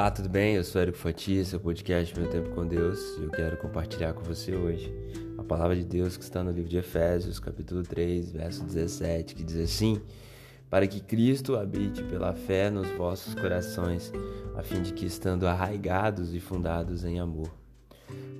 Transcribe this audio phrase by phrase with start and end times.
[0.00, 0.54] Olá, tudo bem?
[0.54, 4.22] Eu sou Érico Fatia, seu podcast Meu Tempo com Deus, e eu quero compartilhar com
[4.22, 4.90] você hoje
[5.36, 9.44] a palavra de Deus que está no livro de Efésios, capítulo 3, verso 17, que
[9.44, 10.00] diz assim:
[10.70, 14.10] Para que Cristo habite pela fé nos vossos corações,
[14.56, 17.50] a fim de que, estando arraigados e fundados em amor,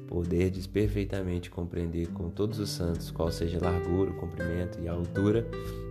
[0.09, 4.93] poderdes perfeitamente compreender com todos os santos qual seja a largura, o comprimento e a
[4.93, 5.47] altura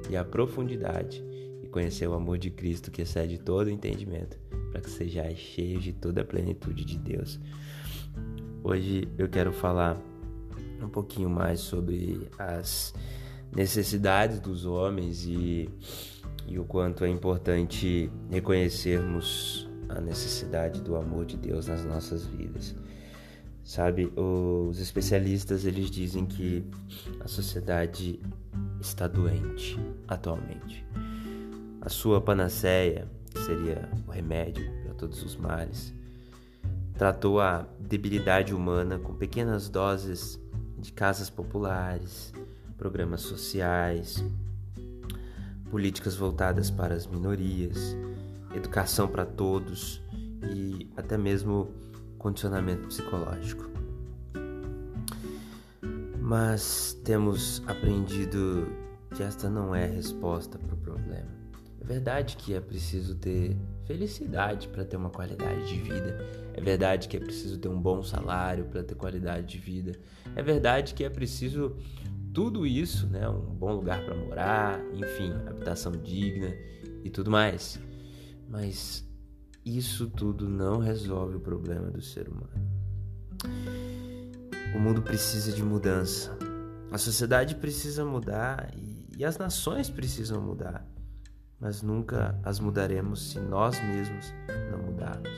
[0.10, 1.24] e a profundidade,
[1.62, 4.36] e conhecer o amor de Cristo que excede todo entendimento
[4.72, 7.40] para que sejais cheios de toda a plenitude de Deus.
[8.64, 9.98] Hoje eu quero falar
[10.82, 12.94] um pouquinho mais sobre as
[13.56, 15.70] necessidades dos homens e,
[16.48, 22.76] e o quanto é importante reconhecermos a necessidade do amor de Deus nas nossas vidas.
[23.64, 26.64] Sabe, os especialistas eles dizem que
[27.20, 28.20] a sociedade
[28.80, 29.78] está doente
[30.08, 30.86] atualmente.
[31.82, 33.08] A sua panaceia
[33.50, 35.92] seria o remédio para todos os males.
[36.94, 40.40] Tratou a debilidade humana com pequenas doses
[40.78, 42.32] de casas populares,
[42.78, 44.24] programas sociais,
[45.72, 47.98] políticas voltadas para as minorias,
[48.54, 50.02] educação para todos
[50.54, 51.74] e até mesmo
[52.20, 53.68] condicionamento psicológico.
[56.22, 58.68] Mas temos aprendido
[59.16, 61.49] que esta não é a resposta para o problema.
[61.82, 66.18] É verdade que é preciso ter felicidade para ter uma qualidade de vida.
[66.54, 69.98] É verdade que é preciso ter um bom salário para ter qualidade de vida.
[70.36, 71.78] É verdade que é preciso
[72.34, 73.28] tudo isso, né?
[73.30, 76.54] Um bom lugar para morar, enfim, habitação digna
[77.04, 77.80] e tudo mais.
[78.50, 79.08] Mas
[79.66, 82.70] isso tudo não resolve o problema do ser humano.
[84.76, 86.38] O mundo precisa de mudança.
[86.92, 90.86] A sociedade precisa mudar e, e as nações precisam mudar
[91.60, 94.34] mas nunca as mudaremos se nós mesmos
[94.72, 95.30] não mudarmos.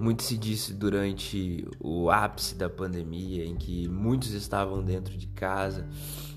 [0.00, 5.88] Muito se disse durante o ápice da pandemia, em que muitos estavam dentro de casa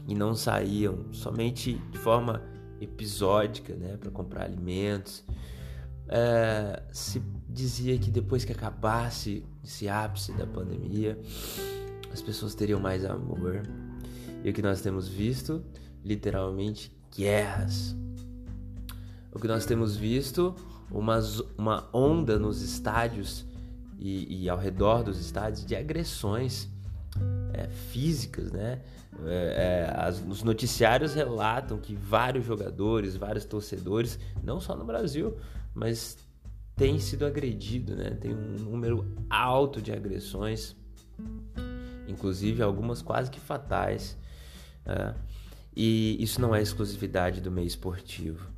[0.08, 2.42] e não saíam, somente de forma
[2.80, 5.24] episódica, né, para comprar alimentos.
[6.08, 11.20] É, se dizia que depois que acabasse esse ápice da pandemia,
[12.12, 13.62] as pessoas teriam mais amor.
[14.44, 15.64] E o que nós temos visto,
[16.04, 17.96] literalmente, guerras,
[19.34, 20.56] o que nós temos visto,
[20.90, 21.20] uma,
[21.58, 23.46] uma onda nos estádios
[23.98, 26.68] e, e ao redor dos estádios de agressões
[27.54, 28.82] é, físicas, né?
[29.26, 35.38] É, é, as, os noticiários relatam que vários jogadores, vários torcedores, não só no Brasil,
[35.74, 36.18] mas
[36.76, 38.12] têm sido agredidos, né?
[38.12, 40.76] Tem um número alto de agressões,
[42.08, 44.18] inclusive algumas quase que fatais.
[44.86, 45.14] É,
[45.76, 48.50] e isso não é exclusividade do meio esportivo.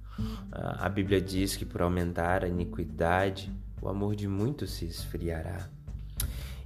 [0.51, 3.51] A Bíblia diz que por aumentar a iniquidade,
[3.81, 5.67] o amor de muitos se esfriará.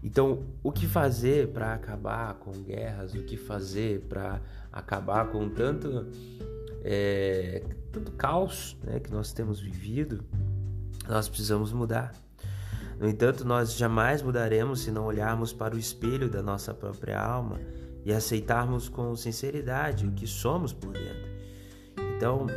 [0.04, 3.14] Então, o que fazer para acabar com guerras?
[3.14, 4.40] O que fazer para
[4.72, 6.08] acabar com tanto,
[6.84, 10.24] é, tanto caos né, que nós temos vivido?
[11.08, 12.14] Nós precisamos mudar.
[13.00, 17.60] No entanto, nós jamais mudaremos se não olharmos para o espelho da nossa própria alma
[18.04, 21.38] e aceitarmos com sinceridade o que somos por dentro.
[22.16, 22.48] Então,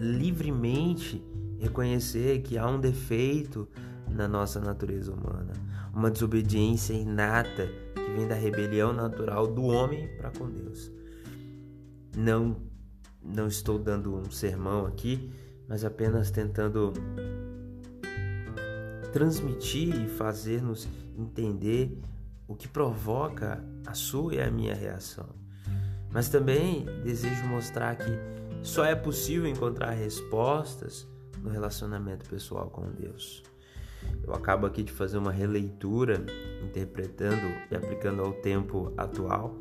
[0.00, 1.22] livremente
[1.58, 3.68] reconhecer que há um defeito
[4.08, 5.52] na nossa natureza humana,
[5.94, 10.90] uma desobediência inata que vem da rebelião natural do homem para com Deus.
[12.16, 12.56] Não
[13.22, 15.30] não estou dando um sermão aqui,
[15.68, 16.94] mas apenas tentando
[19.12, 22.00] transmitir e fazer-nos entender
[22.48, 25.28] o que provoca a sua e a minha reação.
[26.10, 28.10] Mas também desejo mostrar que
[28.62, 31.06] só é possível encontrar respostas
[31.42, 33.42] no relacionamento pessoal com Deus.
[34.22, 36.24] Eu acabo aqui de fazer uma releitura,
[36.62, 39.56] interpretando e aplicando ao tempo atual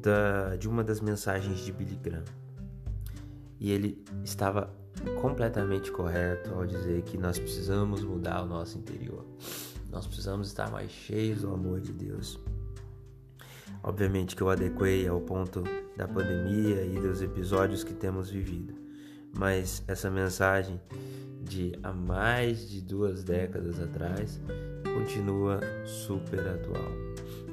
[0.00, 2.24] da, de uma das mensagens de Billy Graham.
[3.58, 4.72] E ele estava
[5.20, 9.24] completamente correto ao dizer que nós precisamos mudar o nosso interior.
[9.90, 12.40] Nós precisamos estar mais cheios do amor de Deus.
[13.82, 15.64] Obviamente que eu adequei ao ponto
[15.96, 18.74] da pandemia e dos episódios que temos vivido,
[19.36, 20.80] mas essa mensagem
[21.42, 24.40] de há mais de duas décadas atrás
[24.94, 26.90] continua super atual.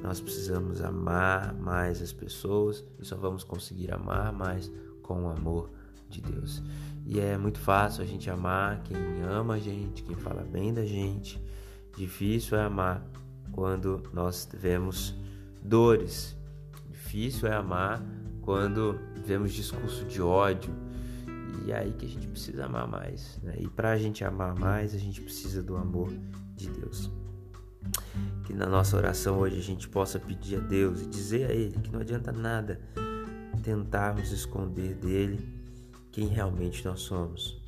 [0.02, 4.70] Nós precisamos amar mais as pessoas e só vamos conseguir amar mais
[5.02, 5.70] com o amor
[6.08, 6.62] de Deus.
[7.04, 10.84] E é muito fácil a gente amar quem ama a gente, quem fala bem da
[10.84, 11.42] gente.
[11.96, 13.04] Difícil é amar
[13.52, 15.14] quando nós vemos
[15.62, 16.36] dores.
[16.88, 18.02] Difícil é amar
[18.42, 20.72] quando vemos discurso de ódio
[21.64, 23.38] E é aí que a gente precisa amar mais.
[23.42, 23.56] Né?
[23.58, 26.12] E para a gente amar mais, a gente precisa do amor
[26.56, 27.10] de Deus.
[28.44, 31.78] Que na nossa oração hoje a gente possa pedir a Deus e dizer a Ele
[31.78, 32.80] que não adianta nada
[33.62, 35.60] tentarmos esconder dele
[36.10, 37.60] quem realmente nós somos.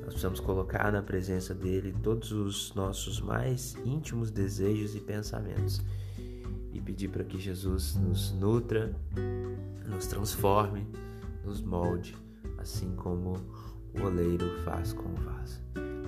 [0.00, 5.82] Nós precisamos colocar na presença dele todos os nossos mais íntimos desejos e pensamentos
[6.72, 8.94] e pedir para que Jesus nos nutra,
[9.86, 10.86] nos transforme,
[11.44, 12.16] nos molde,
[12.58, 13.36] assim como
[13.94, 15.60] o oleiro faz com o vaso.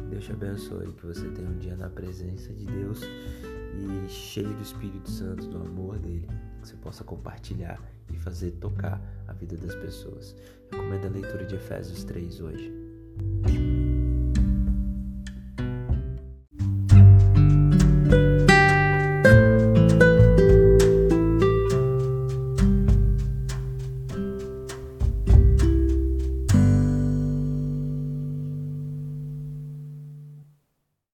[0.09, 4.63] Deus te abençoe, que você tenha um dia na presença de Deus e cheio do
[4.63, 6.29] Espírito Santo, do amor dele,
[6.61, 7.81] que você possa compartilhar
[8.13, 10.37] e fazer tocar a vida das pessoas.
[10.71, 12.82] Recomendo a leitura de Efésios 3 hoje.